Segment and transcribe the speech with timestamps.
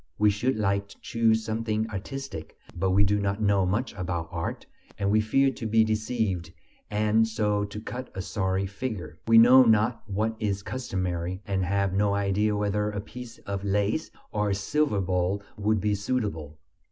[0.17, 4.65] We should like to choose something artistic, but we do not know much about art,
[4.97, 6.51] and we fear to be deceived
[6.89, 11.93] and so to cut a sorry figure; we know not what is customary and have
[11.93, 16.57] no idea whether a piece of lace or a silver bowl would be suitable.